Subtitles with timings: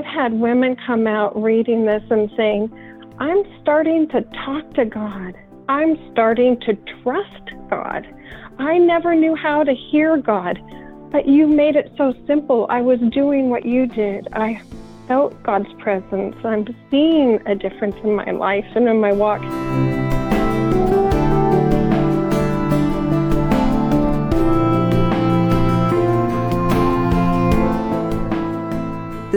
[0.00, 2.72] I've had women come out reading this and saying,
[3.18, 5.34] I'm starting to talk to God.
[5.68, 8.06] I'm starting to trust God.
[8.58, 10.58] I never knew how to hear God,
[11.12, 12.66] but you made it so simple.
[12.70, 14.26] I was doing what you did.
[14.32, 14.62] I
[15.06, 16.34] felt God's presence.
[16.44, 19.42] I'm seeing a difference in my life and in my walk.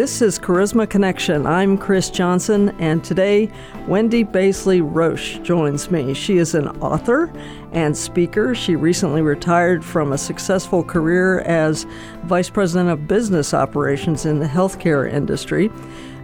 [0.04, 1.48] This is Charisma Connection.
[1.48, 3.50] I'm Chris Johnson, and today
[3.88, 6.14] Wendy Baisley Roache joins me.
[6.14, 7.32] She is an author
[7.72, 8.54] and speaker.
[8.54, 11.86] She recently retired from a successful career as
[12.26, 15.72] Vice President of Business Operations in the healthcare industry.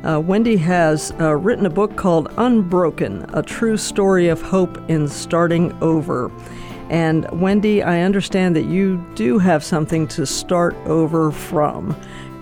[0.03, 5.07] Uh, Wendy has uh, written a book called Unbroken A True Story of Hope in
[5.07, 6.29] Starting Over.
[6.89, 11.95] And Wendy, I understand that you do have something to start over from.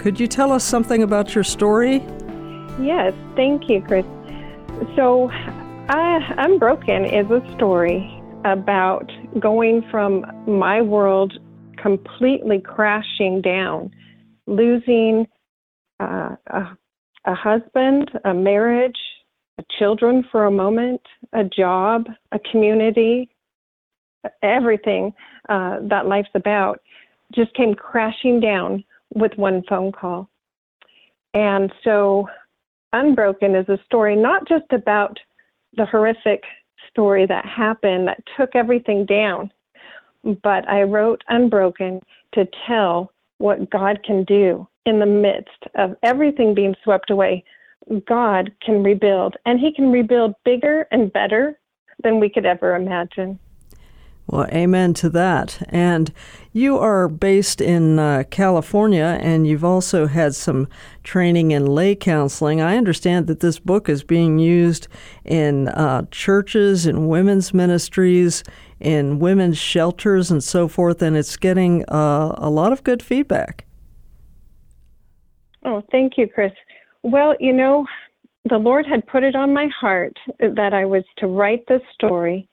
[0.07, 1.95] Could you tell us something about your story?
[2.79, 4.05] Yes, thank you, Chris.
[4.95, 5.29] So,
[5.89, 8.09] "Unbroken" is a story
[8.45, 11.37] about going from my world
[11.75, 13.91] completely crashing down,
[14.45, 15.27] losing
[15.99, 16.77] uh, a,
[17.25, 19.01] a husband, a marriage,
[19.77, 21.01] children for a moment,
[21.33, 23.29] a job, a community,
[24.41, 25.13] everything
[25.49, 26.79] uh, that life's about
[27.35, 30.29] just came crashing down with one phone call.
[31.33, 32.27] And so,
[32.93, 35.19] Unbroken is a story not just about
[35.75, 36.43] the horrific
[36.89, 39.51] story that happened that took everything down,
[40.41, 42.01] but I wrote Unbroken
[42.33, 47.43] to tell what God can do in the midst of everything being swept away.
[48.07, 51.59] God can rebuild, and He can rebuild bigger and better
[52.03, 53.39] than we could ever imagine.
[54.27, 55.65] Well, amen to that.
[55.69, 56.11] And
[56.51, 60.67] you are based in uh, California, and you've also had some
[61.03, 62.59] training in lay counseling.
[62.59, 64.89] I understand that this book is being used
[65.23, 68.43] in uh, churches, in women's ministries,
[68.81, 73.65] in women's shelters, and so forth, and it's getting uh, a lot of good feedback.
[75.63, 76.51] Oh, thank you, Chris.
[77.03, 77.85] Well, you know,
[78.49, 82.49] the Lord had put it on my heart that I was to write this story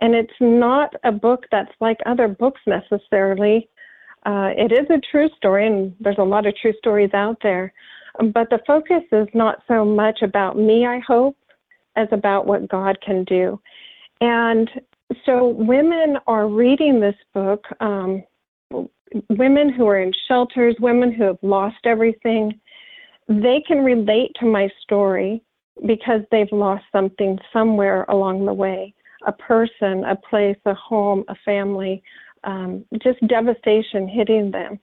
[0.00, 3.68] and it's not a book that's like other books necessarily.
[4.26, 7.72] Uh, it is a true story, and there's a lot of true stories out there.
[8.18, 11.36] But the focus is not so much about me, I hope,
[11.96, 13.60] as about what God can do.
[14.20, 14.68] And
[15.24, 18.24] so women are reading this book, um,
[19.30, 22.60] women who are in shelters, women who have lost everything,
[23.28, 25.42] they can relate to my story
[25.86, 28.94] because they've lost something somewhere along the way
[29.28, 32.02] a person, a place, a home, a family,
[32.44, 34.80] um, just devastation hitting them.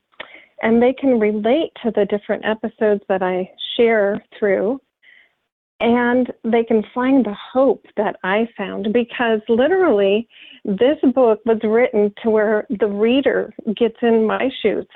[0.62, 4.80] And they can relate to the different episodes that I share through,
[5.82, 10.28] and they can find the hope that I found because literally
[10.64, 14.88] this book was written to where the reader gets in my shoes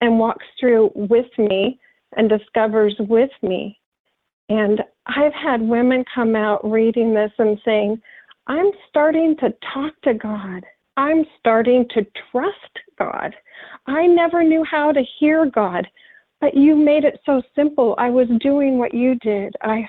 [0.00, 1.78] and walks through with me
[2.16, 3.78] and discovers with me.
[4.48, 8.00] And I've had women come out reading this and saying,
[8.46, 10.64] I'm starting to talk to God.
[10.96, 13.34] I'm starting to trust God.
[13.86, 15.86] I never knew how to hear God,
[16.40, 17.94] but you made it so simple.
[17.98, 19.54] I was doing what you did.
[19.62, 19.86] I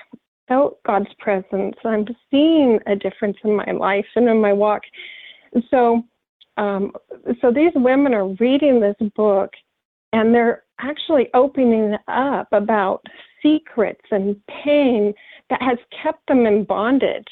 [0.48, 1.76] felt God's presence.
[1.84, 4.82] I'm seeing a difference in my life and in my walk.
[5.70, 6.02] So,
[6.56, 6.92] um,
[7.40, 9.52] so these women are reading this book,
[10.12, 13.02] and they're actually opening up about
[13.42, 15.14] secrets and pain
[15.50, 17.28] that has kept them in bondage.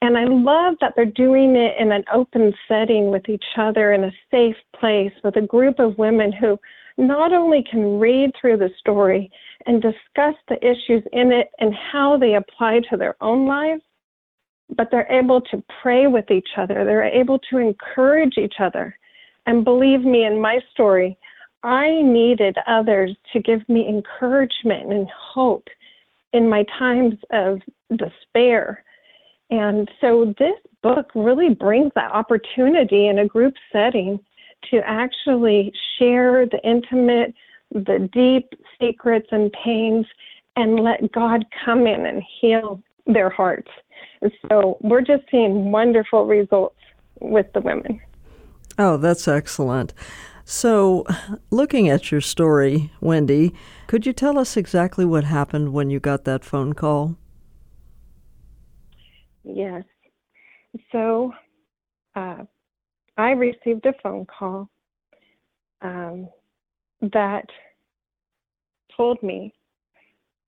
[0.00, 4.04] And I love that they're doing it in an open setting with each other in
[4.04, 6.58] a safe place with a group of women who
[6.96, 9.30] not only can read through the story
[9.66, 13.82] and discuss the issues in it and how they apply to their own lives,
[14.76, 16.84] but they're able to pray with each other.
[16.84, 18.96] They're able to encourage each other.
[19.46, 21.16] And believe me, in my story,
[21.62, 25.66] I needed others to give me encouragement and hope
[26.32, 27.60] in my times of
[27.96, 28.84] despair
[29.50, 34.20] and so this book really brings that opportunity in a group setting
[34.70, 37.34] to actually share the intimate,
[37.72, 40.06] the deep secrets and pains
[40.56, 43.70] and let God come in and heal their hearts.
[44.48, 46.76] so we're just seeing wonderful results
[47.20, 48.00] with the women.
[48.78, 49.94] Oh, that's excellent.
[50.44, 51.04] So,
[51.50, 53.52] looking at your story, Wendy,
[53.86, 57.16] could you tell us exactly what happened when you got that phone call?
[59.48, 59.82] Yes.
[60.92, 61.32] So
[62.14, 62.44] uh,
[63.16, 64.68] I received a phone call
[65.80, 66.28] um,
[67.00, 67.46] that
[68.94, 69.54] told me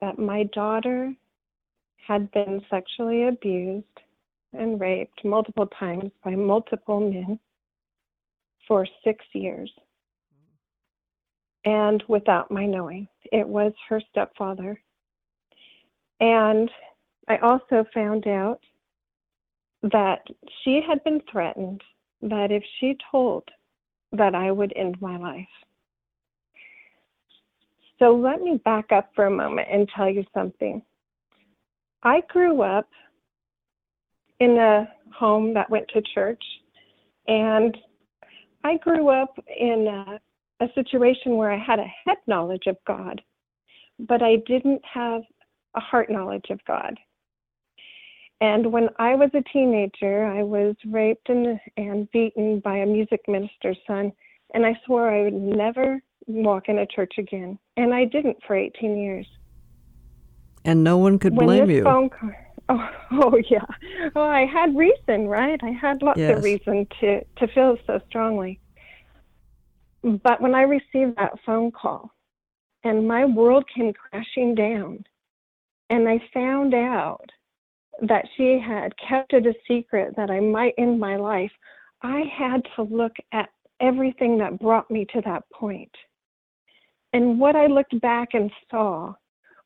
[0.02, 1.14] that my daughter
[2.06, 3.86] had been sexually abused
[4.52, 7.38] and raped multiple times by multiple men
[8.68, 9.70] for six years.
[11.64, 14.80] And without my knowing, it was her stepfather.
[16.20, 16.70] And
[17.28, 18.60] I also found out
[19.82, 20.20] that
[20.62, 21.82] she had been threatened
[22.22, 23.44] that if she told
[24.12, 25.46] that I would end my life.
[27.98, 30.82] So let me back up for a moment and tell you something.
[32.02, 32.88] I grew up
[34.40, 36.42] in a home that went to church,
[37.28, 37.76] and
[38.64, 43.20] I grew up in a, a situation where I had a head knowledge of God,
[43.98, 45.22] but I didn't have
[45.76, 46.98] a heart knowledge of God.
[48.40, 53.20] And when I was a teenager, I was raped and, and beaten by a music
[53.28, 54.12] minister's son,
[54.54, 57.58] and I swore I would never walk in a church again.
[57.76, 59.26] And I didn't for 18 years.
[60.64, 61.84] And no one could when blame this you.
[61.84, 62.30] Phone call,
[62.70, 63.64] oh, oh, yeah.
[64.16, 65.60] Oh, I had reason, right?
[65.62, 66.38] I had lots Yes.
[66.38, 68.60] of reason to, to feel so strongly.
[70.02, 72.10] But when I received that phone call
[72.84, 75.04] and my world came crashing down,
[75.90, 77.28] and I found out
[78.02, 81.52] that she had kept it a secret that I might end my life,
[82.02, 83.50] I had to look at
[83.80, 85.90] everything that brought me to that point.
[87.12, 89.14] And what I looked back and saw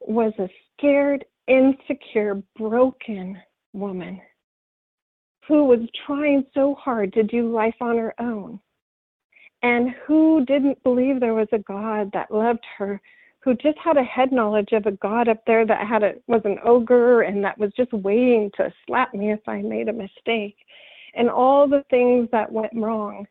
[0.00, 3.38] was a scared, insecure, broken
[3.73, 4.21] woman
[5.47, 8.59] who was trying so hard to do life on her own
[9.62, 13.00] and who didn't believe there was a God that loved her,
[13.44, 16.41] who just had a head knowledge of a God up there that had a was
[16.44, 20.56] an ogre and that was just waiting to slap me if I made a mistake.
[21.14, 23.26] And all the things that went wrong,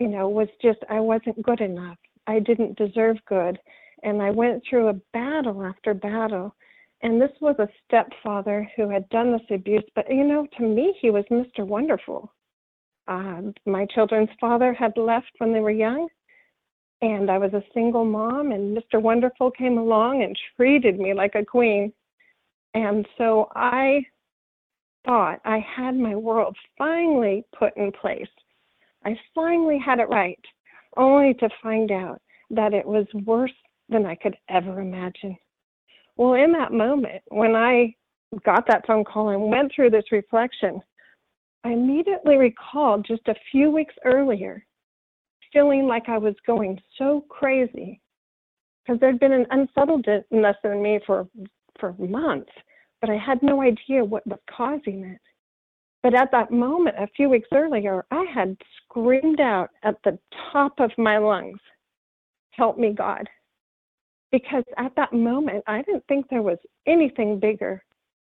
[0.00, 1.98] you know, was just I wasn't good enough.
[2.26, 3.58] I didn't deserve good.
[4.02, 6.54] And I went through a battle after battle.
[7.02, 10.96] And this was a stepfather who had done this abuse, but you know, to me,
[11.00, 11.64] he was Mr.
[11.64, 12.32] Wonderful.
[13.06, 16.08] Uh, my children's father had left when they were young,
[17.00, 19.00] and I was a single mom, and Mr.
[19.00, 21.92] Wonderful came along and treated me like a queen.
[22.74, 24.04] And so I
[25.06, 28.28] thought I had my world finally put in place.
[29.04, 30.38] I finally had it right,
[30.96, 33.52] only to find out that it was worse
[33.88, 35.36] than I could ever imagine.
[36.16, 37.94] Well, in that moment, when I
[38.44, 40.82] got that phone call and went through this reflection,
[41.64, 44.64] I immediately recalled just a few weeks earlier
[45.52, 48.00] feeling like I was going so crazy
[48.84, 51.28] because there'd been an unsettledness in me for
[51.78, 52.50] for months,
[53.00, 55.20] but I had no idea what was causing it.
[56.02, 60.18] But at that moment, a few weeks earlier, I had screamed out at the
[60.52, 61.58] top of my lungs,
[62.50, 63.28] Help me, God.
[64.32, 67.82] Because at that moment, I didn't think there was anything bigger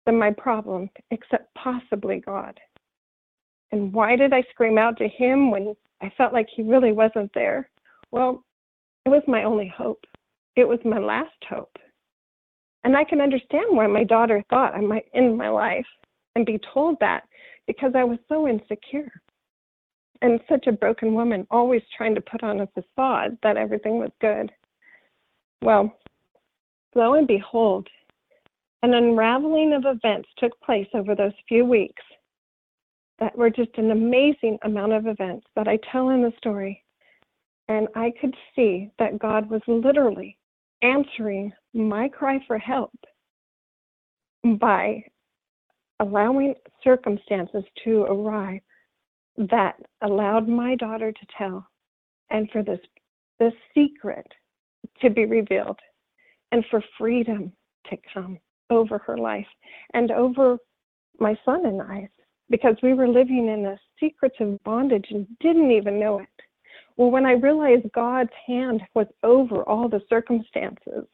[0.06, 2.58] than my problem except possibly God.
[3.70, 7.30] And why did I scream out to Him when I felt like He really wasn't
[7.34, 7.70] there?
[8.10, 8.44] Well,
[9.04, 10.04] it was my only hope.
[10.56, 11.76] It was my last hope.
[12.84, 15.86] And I can understand why my daughter thought I might end my life
[16.34, 17.24] and be told that
[17.66, 19.10] because I was so insecure
[20.22, 24.10] and such a broken woman, always trying to put on a facade that everything was
[24.20, 24.50] good.
[25.62, 25.92] Well,
[26.94, 27.88] lo and behold,
[28.82, 32.02] an unraveling of events took place over those few weeks
[33.18, 36.84] that were just an amazing amount of events that I tell in the story.
[37.68, 40.38] And I could see that God was literally
[40.82, 42.92] answering my cry for help
[44.58, 45.02] by
[46.00, 48.60] allowing circumstances to arrive
[49.36, 51.66] that allowed my daughter to tell
[52.30, 52.80] and for this
[53.38, 54.26] this secret
[55.00, 55.78] to be revealed
[56.50, 57.52] and for freedom
[57.88, 58.38] to come
[58.70, 59.46] over her life
[59.94, 60.58] and over
[61.20, 62.08] my son and I
[62.50, 66.28] because we were living in a secretive bondage and didn't even know it.
[66.96, 71.04] Well, when I realized God's hand was over all the circumstances,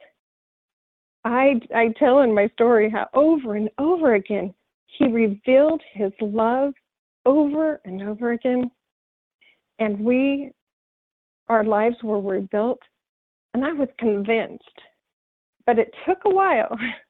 [1.24, 4.54] I, I tell in my story how over and over again
[4.86, 6.74] he revealed his love
[7.26, 8.70] over and over again.
[9.78, 10.52] And we,
[11.48, 12.80] our lives were rebuilt.
[13.54, 14.64] And I was convinced.
[15.66, 16.76] But it took a while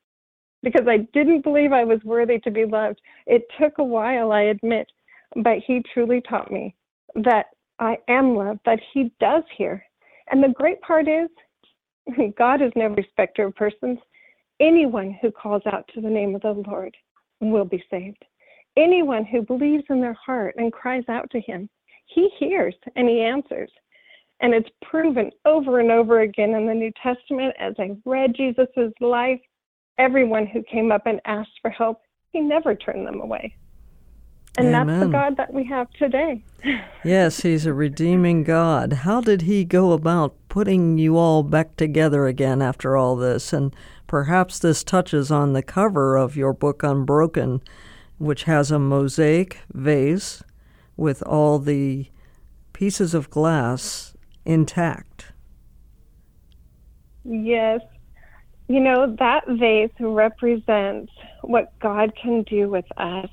[0.64, 3.00] because I didn't believe I was worthy to be loved.
[3.26, 4.90] It took a while, I admit.
[5.36, 6.74] But he truly taught me
[7.16, 7.46] that
[7.78, 9.84] I am loved, that he does hear.
[10.30, 11.28] And the great part is,
[12.38, 13.98] God is no respecter of persons.
[14.60, 16.96] Anyone who calls out to the name of the Lord
[17.40, 18.24] will be saved.
[18.76, 21.68] Anyone who believes in their heart and cries out to him,
[22.06, 23.70] he hears and he answers.
[24.40, 28.68] And it's proven over and over again in the New Testament as I read Jesus'
[29.00, 29.40] life
[29.98, 32.00] everyone who came up and asked for help,
[32.32, 33.54] he never turned them away.
[34.56, 34.86] And Amen.
[34.86, 36.42] that's the God that we have today.
[37.04, 38.92] yes, He's a redeeming God.
[38.92, 43.52] How did He go about putting you all back together again after all this?
[43.52, 43.74] And
[44.06, 47.62] perhaps this touches on the cover of your book, Unbroken,
[48.18, 50.44] which has a mosaic vase
[50.96, 52.06] with all the
[52.72, 55.32] pieces of glass intact.
[57.24, 57.80] Yes.
[58.66, 63.28] You know, that vase represents what God can do with us.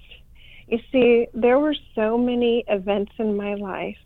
[0.68, 3.98] You see, there were so many events in my life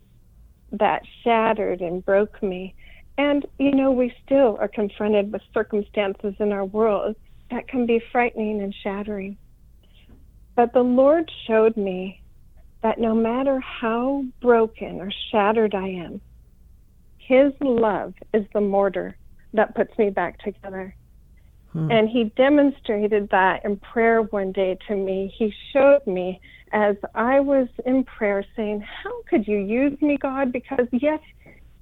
[0.72, 2.74] that shattered and broke me.
[3.18, 7.16] And, you know, we still are confronted with circumstances in our world
[7.50, 9.36] that can be frightening and shattering.
[10.54, 12.22] But the Lord showed me
[12.82, 16.20] that no matter how broken or shattered I am,
[17.18, 19.16] His love is the mortar
[19.54, 20.94] that puts me back together.
[21.76, 21.90] Hmm.
[21.90, 25.34] And he demonstrated that in prayer one day to me.
[25.36, 26.40] He showed me
[26.72, 30.52] as I was in prayer saying, How could you use me, God?
[30.52, 31.20] Because, yes,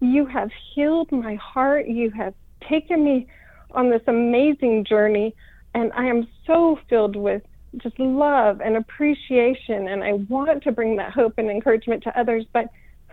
[0.01, 1.87] you have healed my heart.
[1.87, 2.35] You have
[2.69, 3.29] taken me
[3.71, 5.33] on this amazing journey.
[5.75, 7.43] And I am so filled with
[7.81, 9.87] just love and appreciation.
[9.87, 12.45] And I want to bring that hope and encouragement to others.
[12.53, 12.67] But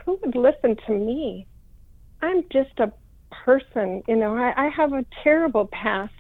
[0.04, 1.46] who would listen to me?
[2.24, 2.92] I'm just a
[3.46, 4.02] person.
[4.08, 6.14] You know, I, I have a terrible past.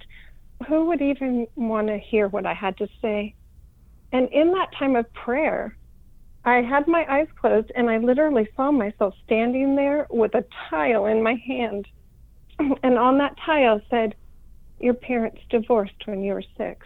[0.67, 3.35] Who would even want to hear what I had to say?
[4.11, 5.77] And in that time of prayer,
[6.43, 11.05] I had my eyes closed and I literally saw myself standing there with a tile
[11.05, 11.87] in my hand.
[12.83, 14.15] And on that tile said,
[14.79, 16.85] Your parents divorced when you were six.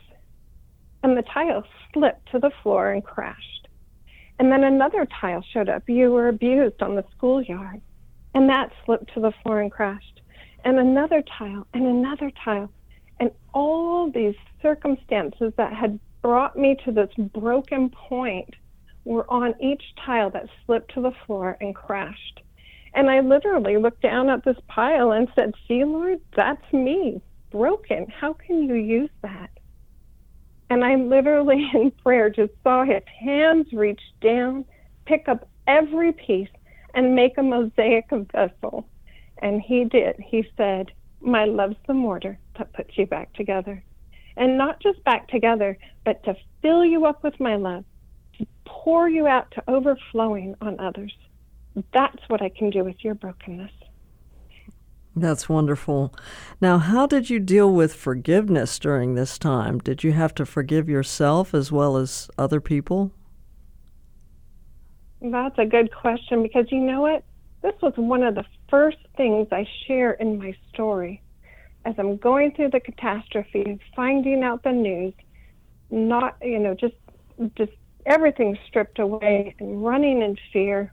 [1.04, 1.64] And the tile
[1.94, 3.68] slipped to the floor and crashed.
[4.40, 5.84] And then another tile showed up.
[5.88, 7.82] You were abused on the schoolyard.
[8.34, 10.16] And that slipped to the floor and crashed
[10.66, 12.70] and another tile and another tile.
[13.20, 18.54] And all these circumstances that had brought me to this broken point
[19.04, 22.42] were on each tile that slipped to the floor and crashed.
[22.94, 28.08] And I literally looked down at this pile and said, See, Lord, that's me, broken.
[28.10, 29.52] How can you use that?
[30.70, 34.66] And I literally, in prayer, just saw his hands reach down,
[35.06, 36.50] pick up every piece,
[36.94, 38.88] and make a mosaic vessel
[39.40, 40.16] and he did.
[40.20, 40.92] He said,
[41.22, 43.84] My love's the mortar that puts you back together.
[44.38, 47.86] And not just back together, but to fill you up with my love,
[48.38, 51.16] to pour you out to overflowing on others.
[51.94, 53.72] That's what I can do with your brokenness.
[55.16, 56.14] That's wonderful.
[56.60, 59.80] Now, how did you deal with forgiveness during this time?
[59.80, 63.12] Did you have to forgive yourself as well as other people?
[65.22, 67.24] That's a good question because you know what?
[67.62, 71.22] This was one of the first things I share in my story.
[71.86, 75.14] As I'm going through the catastrophe, finding out the news,
[75.92, 76.96] not, you know, just,
[77.56, 77.72] just
[78.08, 80.92] everything stripped away and running in fear,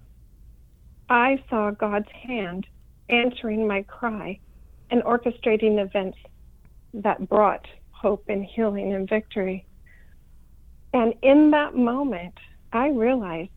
[1.09, 2.67] I saw God's hand
[3.09, 4.39] answering my cry
[4.91, 6.19] and orchestrating events
[6.95, 9.65] that brought hope and healing and victory.
[10.93, 12.35] And in that moment,
[12.73, 13.51] I realized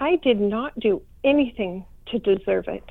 [0.00, 2.84] I did not do anything to deserve it.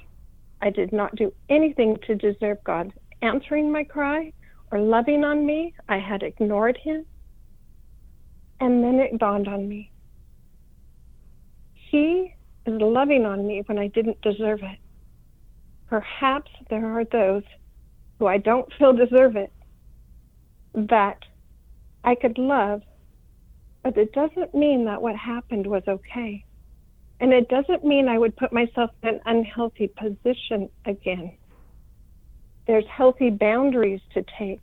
[0.62, 4.34] I did not do anything to deserve God answering my cry
[4.72, 5.74] or loving on me.
[5.88, 7.06] I had ignored Him.
[8.60, 9.92] And then it dawned on me
[11.74, 12.34] He
[12.66, 14.80] is loving on me when I didn't deserve it.
[15.88, 17.44] Perhaps there are those
[18.20, 19.54] who I don't feel deserve it
[20.74, 21.20] that
[22.04, 22.82] I could love,
[23.84, 26.44] but it doesn't mean that what happened was okay.
[27.20, 31.38] And it doesn't mean I would put myself in an unhealthy position again.
[32.68, 34.62] There's healthy boundaries to take,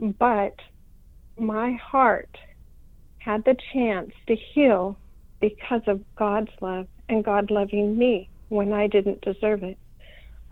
[0.00, 0.56] but
[1.38, 2.36] my heart
[3.18, 4.98] had the chance to heal
[5.40, 9.78] because of God's love and God loving me when I didn't deserve it.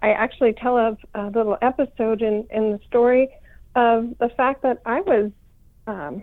[0.00, 3.30] I actually tell a, a little episode in, in the story
[3.74, 5.32] of the fact that I was
[5.86, 6.22] um,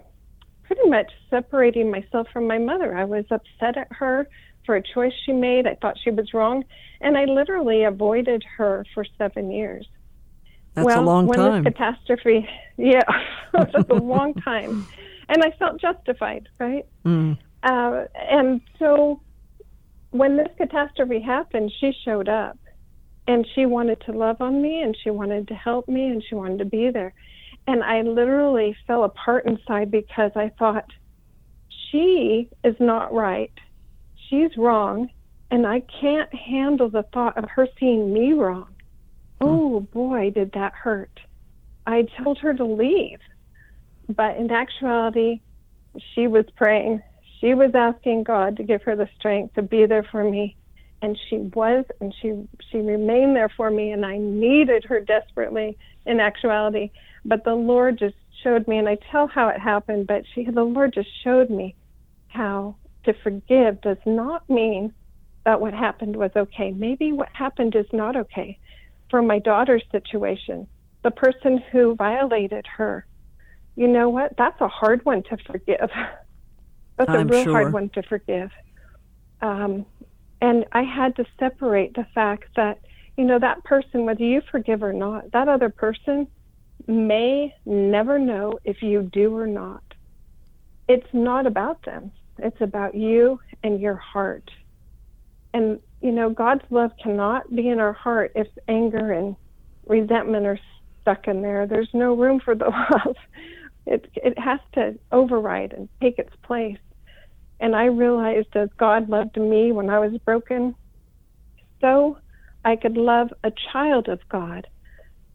[0.64, 2.96] pretty much separating myself from my mother.
[2.96, 4.28] I was upset at her
[4.66, 5.68] for a choice she made.
[5.68, 6.64] I thought she was wrong,
[7.02, 9.88] and I literally avoided her for seven years.
[10.74, 11.64] That's well, a long when time.
[11.64, 13.02] this catastrophe, yeah,
[13.54, 14.86] that's a long time,
[15.30, 16.86] and I felt justified, right?
[17.06, 17.38] Mm.
[17.64, 19.22] Uh, and so,
[20.12, 22.58] when this catastrophe happened, she showed up,
[23.28, 26.36] and she wanted to love on me, and she wanted to help me, and she
[26.36, 27.14] wanted to be there.
[27.68, 30.86] And I literally fell apart inside because I thought,
[31.92, 33.52] she is not right
[34.34, 35.10] she's wrong
[35.52, 38.73] and I can't handle the thought of her seeing me wrong.
[39.44, 39.48] Mm.
[39.48, 41.20] Oh boy, did that hurt.
[41.86, 43.20] I told her to leave.
[44.10, 45.42] But in actuality,
[46.14, 47.02] she was praying.
[47.40, 50.56] She was asking God to give her the strength to be there for me.
[51.02, 55.78] And she was, and she she remained there for me, and I needed her desperately.
[56.06, 56.92] In actuality,
[57.24, 60.06] but the Lord just showed me, and I tell how it happened.
[60.08, 61.76] But she, the Lord just showed me
[62.28, 64.94] how to forgive does not mean
[65.46, 66.72] that what happened was okay.
[66.72, 68.60] Maybe what happened is not okay.
[69.10, 70.68] For my daughter's situation,
[71.04, 73.06] the person who violated her,
[73.76, 74.36] you know what?
[74.38, 75.90] That's a hard one to forgive.
[76.98, 77.54] That's I'm a real sure.
[77.54, 78.52] hard one to forgive.
[79.42, 79.86] Um,
[80.42, 82.80] and I had to separate the fact that,
[83.18, 86.28] you know, that person, whether you forgive or not, that other person
[86.88, 89.84] may never know if you do or not.
[90.88, 94.52] It's not about them, it's about you and your heart.
[95.54, 99.38] And, you know, God's love cannot be in our heart if anger and
[99.88, 100.60] resentment are
[101.02, 101.66] stuck in there.
[101.66, 102.66] There's no room for the
[103.06, 103.16] love.
[103.86, 106.78] It, it has to override and take its place.
[107.62, 110.76] And I realized as God loved me when I was broken,
[111.80, 112.18] so
[112.66, 114.68] I could love a child of God,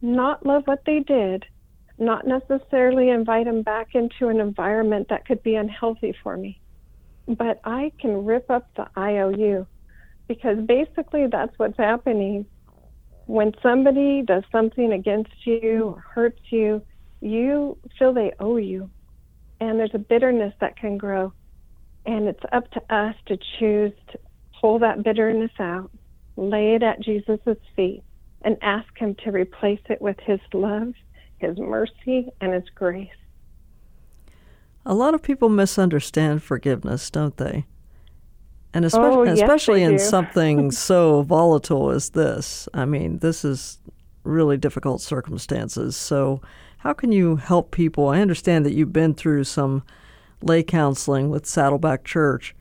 [0.02, 1.44] not love what they did,
[1.98, 6.60] not necessarily invite them back into an environment that could be unhealthy for me.
[7.26, 9.66] But I can rip up the IOU
[10.28, 12.46] because basically that's what's happening.
[13.26, 16.82] When somebody does something against you or hurts you,
[17.20, 18.90] you feel they owe you.
[19.60, 21.32] And there's a bitterness that can grow.
[22.06, 24.18] And it's up to us to choose to
[24.60, 25.90] pull that bitterness out,
[26.36, 27.38] lay it at Jesus'
[27.74, 28.02] feet,
[28.42, 30.94] and ask Him to replace it with His love,
[31.38, 33.08] His mercy, and His grace.
[34.86, 37.66] A lot of people misunderstand forgiveness, don't they?
[38.74, 39.98] And Oh, especially, yes, especially in do.
[39.98, 42.68] something so volatile as this.
[42.74, 43.80] I mean, this is
[44.24, 45.96] really difficult circumstances.
[45.96, 46.42] So,
[46.78, 48.08] how can you help people?
[48.08, 49.82] I understand that you've been through some
[50.42, 52.54] lay counseling with Saddleback Church.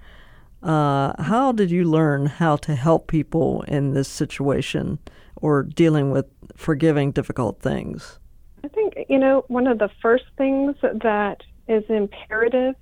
[0.63, 4.97] Uh, how did you learn how to help people in this situation
[5.35, 8.19] or dealing with forgiving difficult things?
[8.63, 12.75] I think, you know, one of the first things that is imperative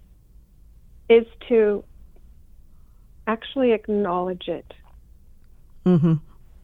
[1.09, 1.83] is to
[3.27, 4.73] actually acknowledge it.
[5.85, 6.13] Mm-hmm.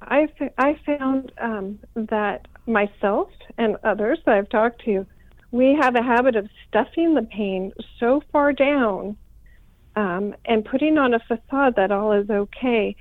[0.02, 5.06] I, f- I found um, that myself and others that I've talked to,
[5.52, 9.17] we have a habit of stuffing the pain so far down
[9.95, 12.95] um, and putting on a facade that all is okay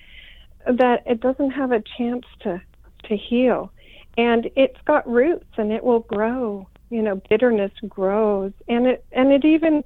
[0.67, 2.61] that it doesn't have a chance to,
[3.05, 3.73] to heal.
[4.19, 6.69] And it's got roots and it will grow.
[6.91, 9.85] You know, bitterness grows and it and it even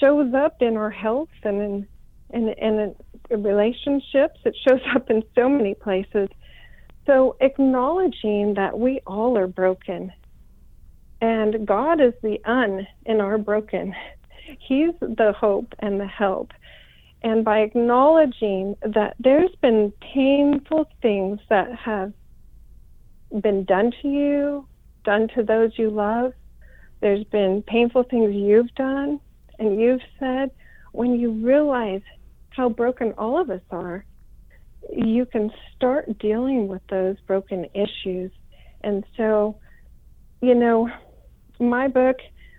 [0.00, 1.88] shows up in our health and in
[2.32, 2.94] and and
[3.30, 4.40] in relationships.
[4.44, 6.28] It shows up in so many places.
[7.06, 10.12] So acknowledging that we all are broken
[11.20, 13.94] and God is the un in our broken.
[14.58, 16.52] He's the hope and the help.
[17.22, 22.12] And by acknowledging that there's been painful things that have
[23.42, 24.66] been done to you,
[25.04, 26.32] done to those you love,
[27.00, 29.20] there's been painful things you've done
[29.58, 30.50] and you've said,
[30.92, 32.02] when you realize
[32.50, 34.04] how broken all of us are,
[34.92, 38.32] you can start dealing with those broken issues.
[38.82, 39.58] And so,
[40.40, 40.88] you know,
[41.58, 42.16] my book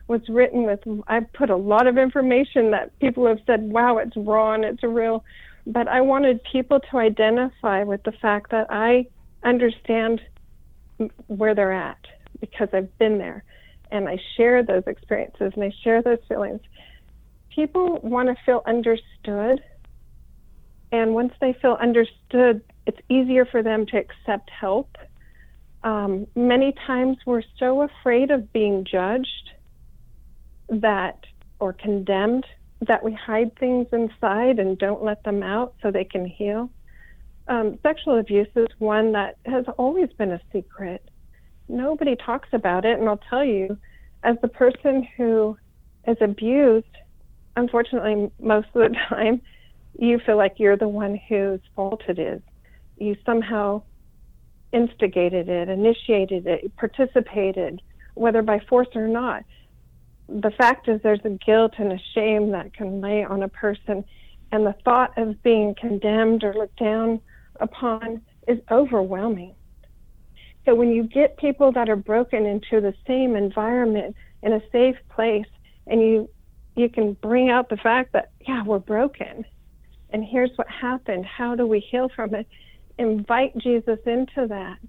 [0.08, 4.16] was written with, I put a lot of information that people have said, wow, it's
[4.16, 5.24] raw and it's real.
[5.66, 9.08] But I wanted people to identify with the fact that I
[9.44, 10.22] understand
[11.28, 11.98] where they're at
[12.40, 13.44] because I've been there
[13.92, 16.62] and I share those experiences and I share those feelings.
[17.54, 19.62] People want to feel understood.
[20.92, 24.98] And once they feel understood, it's easier for them to accept help.
[25.84, 29.52] Um, many times we're so afraid of being judged
[30.70, 31.20] that
[31.60, 32.46] or condemned
[32.88, 36.70] that we hide things inside and don't let them out so they can heal.
[37.48, 41.08] Um, sexual abuse is one that has always been a secret.
[41.68, 43.78] Nobody talks about it, and I'll tell you,
[44.24, 45.58] as the person who
[46.08, 46.86] is abused,
[47.56, 49.42] unfortunately, most of the time,
[49.98, 52.42] you feel like you're the one whose fault it is.
[52.98, 53.84] You somehow
[54.72, 57.82] instigated it, initiated it, participated,
[58.14, 59.44] whether by force or not.
[60.30, 64.06] The fact is, there's a guilt and a shame that can lay on a person,
[64.52, 67.20] and the thought of being condemned or looked down
[67.60, 69.56] upon is overwhelming.
[70.66, 74.98] So when you get people that are broken into the same environment in a safe
[75.10, 75.48] place,
[75.88, 76.30] and you
[76.76, 79.44] you can bring out the fact that yeah, we're broken,
[80.12, 81.26] and here's what happened.
[81.26, 82.48] How do we heal from it?
[82.98, 84.80] Invite Jesus into that,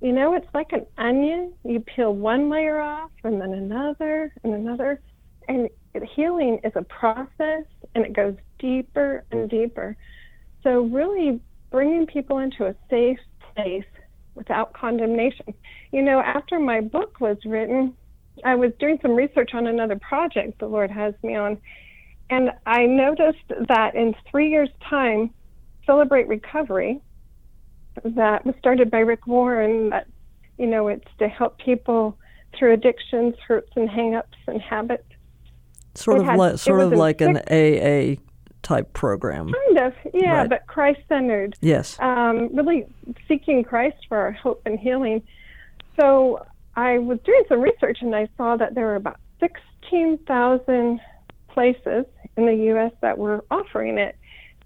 [0.00, 1.54] you know, it's like an onion.
[1.64, 5.00] You peel one layer off and then another and another.
[5.48, 5.68] And
[6.14, 7.64] healing is a process
[7.94, 9.96] and it goes deeper and deeper.
[10.62, 11.40] So, really
[11.70, 13.18] bringing people into a safe
[13.54, 13.84] place
[14.34, 15.54] without condemnation.
[15.92, 17.94] You know, after my book was written,
[18.44, 21.58] I was doing some research on another project the Lord has me on.
[22.30, 25.30] And I noticed that in three years' time,
[25.84, 27.00] Celebrate Recovery,
[28.02, 30.06] that was started by Rick Warren, that,
[30.58, 32.18] you know, it's to help people
[32.58, 35.04] through addictions, hurts, and hangups and habits.
[35.94, 38.20] Sort of, like, sort of like an AA
[38.62, 39.52] type program.
[39.52, 40.48] Kind of, yeah, right.
[40.48, 41.56] but Christ centered.
[41.60, 41.98] Yes.
[42.00, 42.84] Um, really
[43.28, 45.22] seeking Christ for our hope and healing.
[45.98, 51.00] So I was doing some research and I saw that there were about 16,000
[51.56, 52.04] places
[52.36, 52.92] in the U.S.
[53.00, 54.14] that were offering it.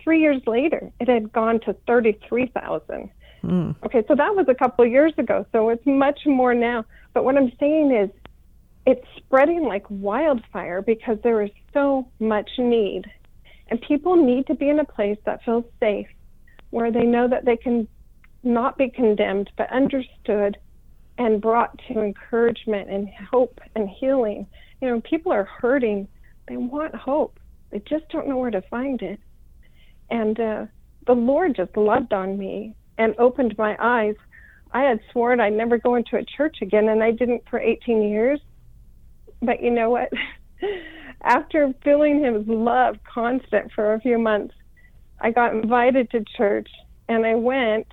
[0.03, 3.11] Three years later, it had gone to 33,000.
[3.44, 3.76] Mm.
[3.87, 6.85] Okay, so that was a couple of years ago, so it's much more now.
[7.14, 8.11] But what I'm saying is,
[8.87, 13.05] it's spreading like wildfire because there is so much need.
[13.68, 16.09] And people need to be in a place that feels safe,
[16.70, 17.87] where they know that they can
[18.42, 20.57] not be condemned, but understood
[21.18, 24.46] and brought to encouragement and hope and healing.
[24.81, 26.09] You know, people are hurting.
[26.50, 27.38] They want hope.
[27.70, 29.20] They just don't know where to find it.
[30.10, 30.66] And uh,
[31.06, 34.16] the Lord just loved on me and opened my eyes.
[34.72, 38.02] I had sworn I'd never go into a church again, and I didn't for 18
[38.02, 38.40] years.
[39.40, 40.08] But you know what?
[41.22, 44.54] After feeling His love constant for a few months,
[45.20, 46.68] I got invited to church,
[47.08, 47.86] and I went.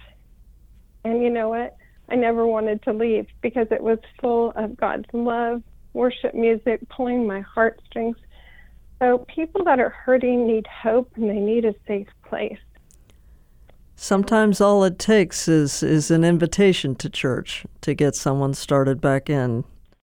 [1.05, 1.77] And you know what?
[2.09, 5.61] I never wanted to leave because it was full of God's love,
[5.93, 8.17] worship music, pulling my heartstrings.
[8.99, 12.57] So people that are hurting need hope and they need a safe place.
[13.95, 19.29] Sometimes all it takes is is an invitation to church to get someone started back
[19.29, 19.63] in.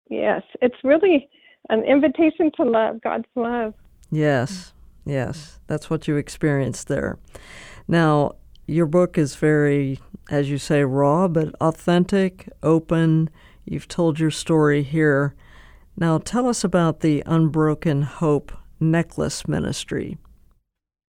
[0.08, 1.28] Yes, it's really
[1.68, 3.74] an invitation to love, God's love.
[4.10, 4.72] Yes.
[5.04, 7.18] Yes, that's what you experienced there.
[7.88, 8.32] Now,
[8.66, 9.98] your book is very,
[10.30, 13.30] as you say, raw, but authentic, open.
[13.64, 15.34] You've told your story here.
[15.96, 20.18] Now, tell us about the Unbroken Hope Necklace Ministry.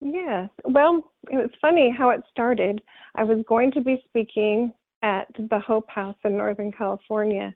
[0.00, 0.48] Yes.
[0.64, 2.80] Well, it was funny how it started.
[3.14, 7.54] I was going to be speaking at the Hope House in Northern California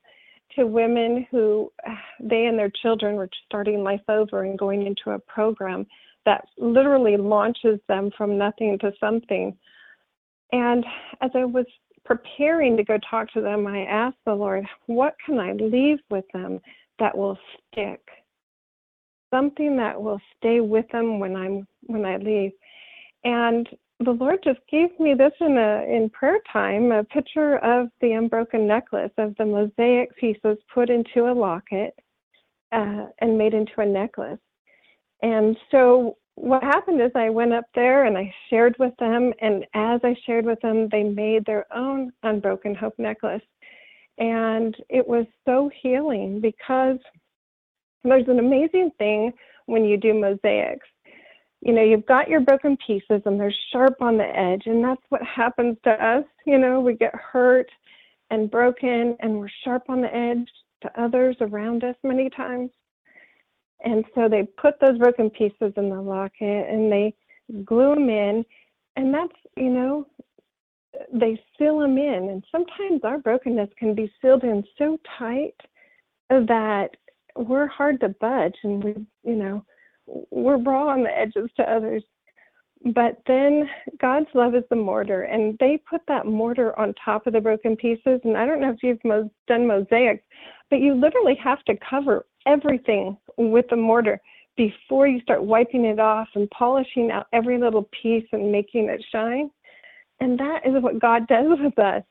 [0.57, 1.71] to women who
[2.21, 5.87] they and their children were starting life over and going into a program
[6.25, 9.57] that literally launches them from nothing to something.
[10.53, 10.85] And
[11.21, 11.67] as I was
[12.05, 16.25] preparing to go talk to them, I asked the Lord, what can I leave with
[16.33, 16.61] them
[16.99, 17.39] that will
[17.73, 18.01] stick?
[19.33, 22.53] Something that will stay with them when I'm when I leave.
[23.25, 23.69] And
[24.05, 28.13] the Lord just gave me this in a in prayer time, a picture of the
[28.13, 31.95] unbroken necklace of the mosaic pieces put into a locket
[32.73, 34.39] uh, and made into a necklace.
[35.23, 39.65] And so what happened is I went up there and I shared with them, and
[39.75, 43.43] as I shared with them, they made their own Unbroken Hope necklace.
[44.19, 46.99] And it was so healing because
[48.05, 49.33] there's an amazing thing
[49.67, 50.87] when you do mosaics.
[51.61, 55.03] You know, you've got your broken pieces and they're sharp on the edge, and that's
[55.11, 56.25] what happens to us.
[56.45, 57.71] You know, we get hurt
[58.31, 60.49] and broken, and we're sharp on the edge
[60.83, 62.71] to others around us many times.
[63.85, 67.15] And so they put those broken pieces in the locket and they
[67.65, 68.45] glue them in.
[68.97, 70.07] And that's, you know,
[71.13, 72.29] they seal them in.
[72.31, 75.55] And sometimes our brokenness can be sealed in so tight
[76.29, 76.91] that
[77.37, 79.65] we're hard to budge and we, you know,
[80.07, 82.03] we're raw on the edges to others.
[82.95, 83.69] But then
[84.01, 87.77] God's love is the mortar, and they put that mortar on top of the broken
[87.77, 88.21] pieces.
[88.25, 90.25] And I don't know if you've mo- done mosaics,
[90.69, 94.21] but you literally have to cover everything with the mortar
[94.57, 99.03] before you start wiping it off and polishing out every little piece and making it
[99.13, 99.49] shine.
[100.21, 102.03] And that is what God does with us.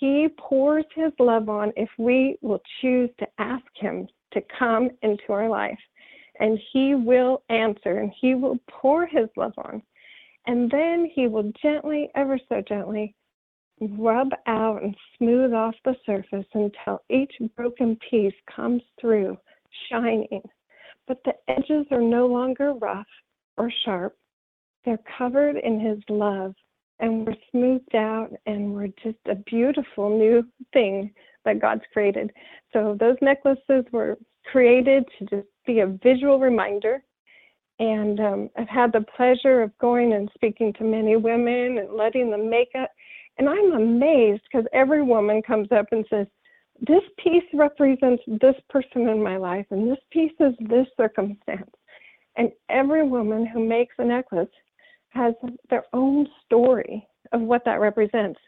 [0.00, 5.32] He pours his love on if we will choose to ask him to come into
[5.32, 5.78] our life.
[6.40, 9.82] And he will answer and he will pour his love on.
[10.46, 13.14] And then he will gently, ever so gently,
[13.80, 19.36] rub out and smooth off the surface until each broken piece comes through
[19.88, 20.42] shining.
[21.06, 23.06] But the edges are no longer rough
[23.56, 24.16] or sharp.
[24.84, 26.54] They're covered in His love
[27.00, 31.12] and we're smoothed out and we're just a beautiful new thing
[31.44, 32.32] that God's created.
[32.72, 34.18] So those necklaces were
[34.50, 37.02] created to just be a visual reminder.
[37.78, 42.30] And um, I've had the pleasure of going and speaking to many women and letting
[42.30, 42.90] them make it
[43.38, 46.26] And I'm amazed because every woman comes up and says,
[46.86, 51.70] This piece represents this person in my life, and this piece is this circumstance.
[52.36, 54.48] And every woman who makes a necklace
[55.12, 55.34] has
[55.70, 58.38] their own story of what that represents.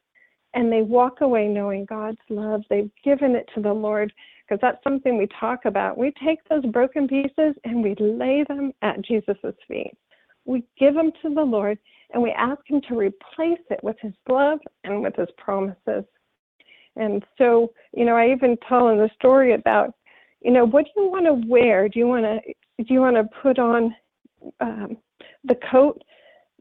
[0.55, 2.63] And they walk away knowing God's love.
[2.71, 4.13] They've given it to the Lord
[4.47, 5.99] because that's something we talk about.
[5.99, 9.97] We take those broken pieces and we lay them at Jesus' feet.
[10.45, 11.79] We give them to the Lord
[12.13, 16.05] and we ask Him to replace it with His love and with His promises.
[16.97, 19.95] And so, you know, I even tell in the story about,
[20.41, 21.89] you know, what do you want to wear?
[21.89, 22.41] Do you want to
[22.85, 23.95] do you want to put on
[24.61, 24.97] um,
[25.45, 26.03] the coat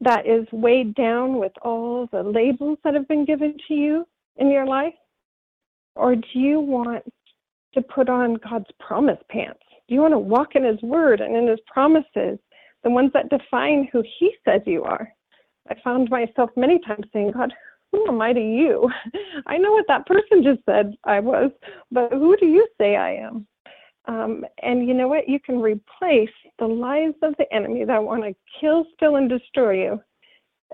[0.00, 4.50] that is weighed down with all the labels that have been given to you in
[4.50, 4.94] your life?
[5.94, 7.04] Or do you want
[7.74, 9.60] to put on God's promise pants?
[9.88, 12.38] Do you want to walk in His word and in His promises,
[12.82, 15.12] the ones that define who He says you are?
[15.70, 17.52] I found myself many times saying, God,
[17.92, 18.90] who am I to you?
[19.46, 21.50] I know what that person just said I was,
[21.90, 23.46] but who do you say I am?
[24.06, 25.28] Um, and you know what?
[25.28, 29.84] You can replace the lies of the enemy that want to kill, steal, and destroy
[29.84, 30.02] you.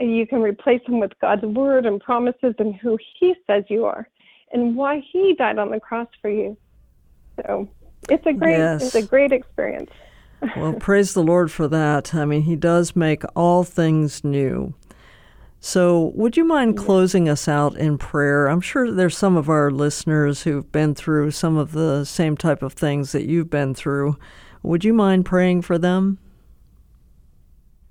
[0.01, 4.09] You can replace them with God's word and promises and who He says you are
[4.53, 6.57] and why He died on the cross for you.
[7.37, 7.69] So
[8.09, 8.83] it's a great, yes.
[8.83, 9.91] it's a great experience.
[10.57, 12.15] well, praise the Lord for that.
[12.15, 14.75] I mean, He does make all things new.
[15.63, 18.47] So, would you mind closing us out in prayer?
[18.47, 22.63] I'm sure there's some of our listeners who've been through some of the same type
[22.63, 24.17] of things that you've been through.
[24.63, 26.19] Would you mind praying for them?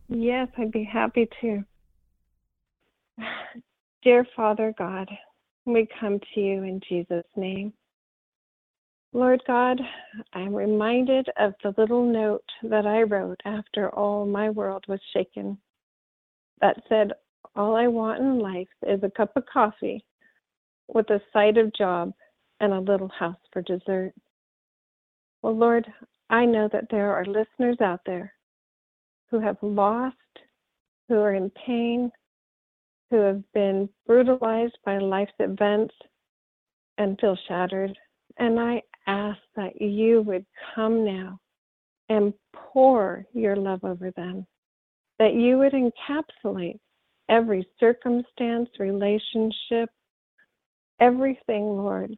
[0.08, 1.64] Yes, I'd be happy to.
[4.04, 5.08] Dear Father God,
[5.66, 7.72] we come to you in Jesus' name.
[9.14, 9.80] Lord God,
[10.34, 15.60] I'm reminded of the little note that I wrote after all my world was shaken
[16.62, 17.14] that said,
[17.56, 20.04] All I want in life is a cup of coffee
[20.88, 22.14] with a sight of job
[22.60, 24.14] and a little house for dessert.
[25.42, 25.88] Well, Lord,
[26.30, 28.34] I know that there are listeners out there
[29.30, 30.16] who have lost,
[31.08, 32.12] who are in pain,
[33.10, 35.94] who have been brutalized by life's events
[36.98, 37.98] and feel shattered.
[38.38, 41.40] And I ask that you would come now
[42.10, 44.46] and pour your love over them,
[45.18, 46.80] that you would encapsulate
[47.30, 49.90] every circumstance, relationship,
[51.00, 52.16] everything, Lord,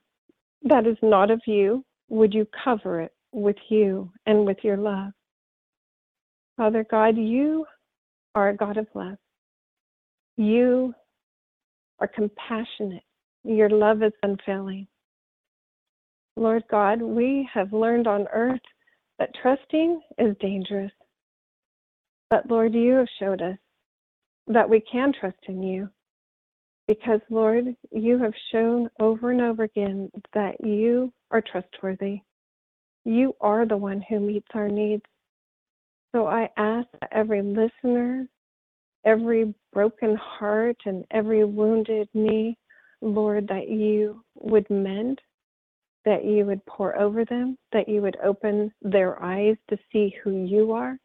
[0.63, 1.83] that is not of you.
[2.09, 5.11] Would you cover it with you and with your love?
[6.57, 7.65] Father God, you
[8.35, 9.17] are a God of love.
[10.37, 10.93] You
[11.99, 13.03] are compassionate.
[13.43, 14.87] Your love is unfailing.
[16.35, 18.61] Lord God, we have learned on earth
[19.19, 20.91] that trusting is dangerous.
[22.29, 23.57] But Lord, you have showed us
[24.53, 25.89] that we can trust in you
[26.87, 32.21] because, Lord, you have shown over and over again that you are trustworthy.
[33.05, 35.03] You are the one who meets our needs.
[36.13, 38.27] So I ask every listener,
[39.05, 42.57] every broken heart, and every wounded knee,
[43.01, 45.21] Lord, that you would mend
[46.05, 50.45] that you would pour over them, that you would open their eyes to see who
[50.45, 50.97] you are,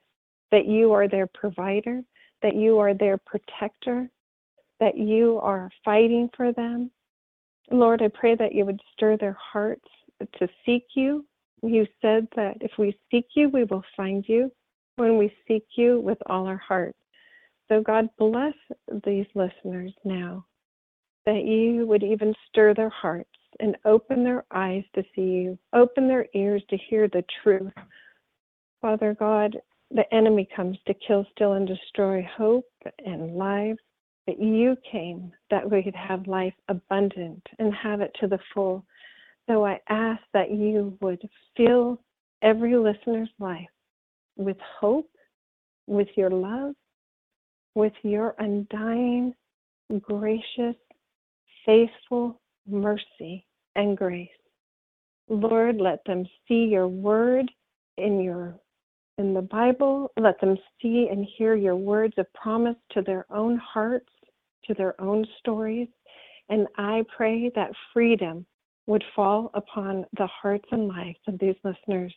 [0.50, 2.02] that you are their provider,
[2.42, 4.10] that you are their protector,
[4.80, 6.90] that you are fighting for them.
[7.70, 9.88] Lord, I pray that you would stir their hearts
[10.38, 11.26] to seek you.
[11.62, 14.52] You said that if we seek you, we will find you
[14.96, 16.94] when we seek you with all our heart.
[17.68, 18.54] So, God, bless
[19.04, 20.46] these listeners now,
[21.24, 26.06] that you would even stir their hearts and open their eyes to see you, open
[26.06, 27.72] their ears to hear the truth.
[28.80, 29.56] Father God,
[29.90, 32.66] the enemy comes to kill, steal, and destroy hope
[33.04, 33.76] and life,
[34.26, 38.84] but you came that we could have life abundant and have it to the full.
[39.48, 41.22] So I ask that you would
[41.56, 42.00] fill
[42.42, 43.68] every listener's life
[44.36, 45.10] with hope,
[45.86, 46.74] with your love,
[47.74, 49.34] with your undying,
[50.00, 50.74] gracious,
[51.64, 53.46] faithful mercy
[53.76, 54.28] and grace.
[55.28, 57.50] Lord, let them see your word
[57.98, 58.58] in your
[59.18, 60.12] in the Bible.
[60.16, 64.10] Let them see and hear your words of promise to their own hearts,
[64.66, 65.88] to their own stories.
[66.48, 68.46] And I pray that freedom
[68.86, 72.14] would fall upon the hearts and lives of these listeners.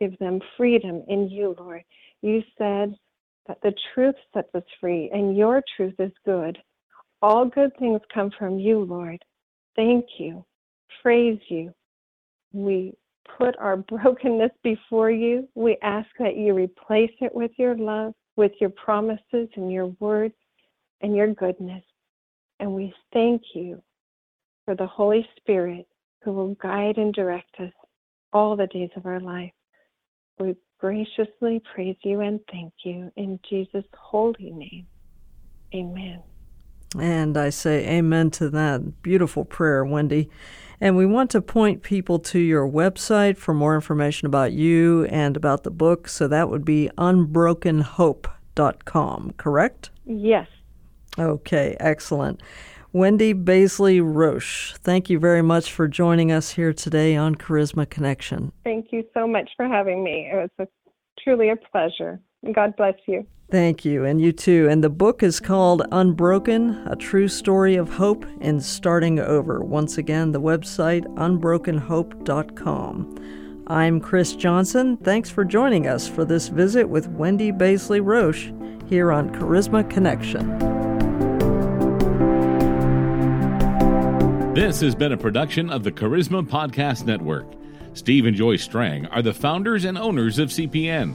[0.00, 1.82] Give them freedom in you, Lord.
[2.22, 2.96] You said
[3.46, 6.58] that the truth sets us free, and your truth is good.
[7.20, 9.22] All good things come from you, Lord.
[9.76, 10.44] Thank you
[11.02, 11.72] praise you.
[12.52, 12.94] We
[13.38, 15.48] put our brokenness before you.
[15.54, 20.34] We ask that you replace it with your love, with your promises and your words
[21.00, 21.84] and your goodness.
[22.60, 23.82] And we thank you
[24.64, 25.86] for the Holy Spirit
[26.22, 27.72] who will guide and direct us
[28.32, 29.52] all the days of our life.
[30.38, 34.86] We graciously praise you and thank you in Jesus' holy name.
[35.74, 36.22] Amen.
[36.98, 40.28] And I say amen to that beautiful prayer, Wendy.
[40.82, 45.36] And we want to point people to your website for more information about you and
[45.36, 46.08] about the book.
[46.08, 49.90] So that would be unbrokenhope.com, correct?
[50.04, 50.48] Yes.
[51.16, 52.42] Okay, excellent.
[52.92, 58.50] Wendy Baisley Roache, thank you very much for joining us here today on Charisma Connection.
[58.64, 60.28] Thank you so much for having me.
[60.32, 60.66] It was a,
[61.22, 62.18] truly a pleasure.
[62.52, 63.24] God bless you.
[63.52, 64.66] Thank you, and you too.
[64.70, 69.60] And the book is called Unbroken A True Story of Hope and Starting Over.
[69.60, 73.64] Once again, the website unbrokenhope.com.
[73.66, 74.96] I'm Chris Johnson.
[74.96, 80.58] Thanks for joining us for this visit with Wendy Baisley Roache here on Charisma Connection.
[84.54, 87.52] This has been a production of the Charisma Podcast Network.
[87.92, 91.14] Steve and Joy Strang are the founders and owners of CPN.